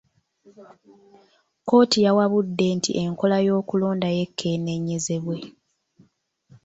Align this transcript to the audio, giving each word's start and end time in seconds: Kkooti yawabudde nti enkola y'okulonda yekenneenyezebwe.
Kkooti 1.61 1.97
yawabudde 2.05 2.65
nti 2.77 2.91
enkola 3.03 3.37
y'okulonda 3.47 4.07
yekenneenyezebwe. 4.17 5.37